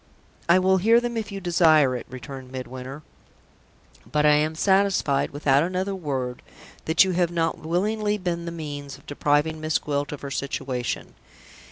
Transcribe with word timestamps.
"I 0.49 0.57
will 0.57 0.77
hear 0.77 0.99
them 0.99 1.15
if 1.15 1.31
you 1.31 1.39
desire 1.39 1.95
it," 1.95 2.07
returned 2.09 2.51
Midwinter. 2.51 3.03
"But 4.11 4.25
I 4.25 4.33
am 4.33 4.55
satisfied, 4.55 5.29
without 5.29 5.61
another 5.61 5.93
word, 5.93 6.41
that 6.85 7.03
you 7.03 7.11
have 7.11 7.29
not 7.29 7.59
willingly 7.59 8.17
been 8.17 8.45
the 8.45 8.51
means 8.51 8.97
of 8.97 9.05
depriving 9.05 9.61
Miss 9.61 9.77
Gwilt 9.77 10.11
of 10.11 10.21
her 10.21 10.31
situation. 10.31 11.13